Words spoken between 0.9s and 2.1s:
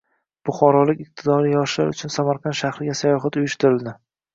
iqtidorli yoshlar